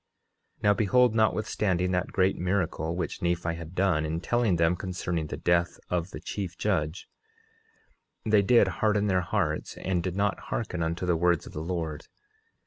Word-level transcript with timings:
10:13 0.57 0.63
Now 0.63 0.73
behold, 0.73 1.13
notwithstanding 1.13 1.91
that 1.91 2.11
great 2.11 2.35
miracle 2.35 2.95
which 2.95 3.21
Nephi 3.21 3.53
had 3.53 3.75
done 3.75 4.03
in 4.03 4.19
telling 4.19 4.55
them 4.55 4.75
concerning 4.75 5.27
the 5.27 5.37
death 5.37 5.79
of 5.91 6.09
the 6.09 6.19
chief 6.19 6.57
judge, 6.57 7.07
they 8.25 8.41
did 8.41 8.67
harden 8.81 9.05
their 9.05 9.21
hearts 9.21 9.77
and 9.77 10.01
did 10.01 10.15
not 10.15 10.39
hearken 10.49 10.81
unto 10.81 11.05
the 11.05 11.15
words 11.15 11.45
of 11.45 11.53
the 11.53 11.61
Lord. 11.61 12.07